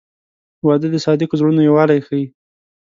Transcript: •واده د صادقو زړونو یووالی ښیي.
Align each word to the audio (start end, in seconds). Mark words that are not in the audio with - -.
•واده 0.65 0.87
د 0.91 0.95
صادقو 1.05 1.39
زړونو 1.39 1.61
یووالی 1.67 1.99
ښیي. 2.07 2.23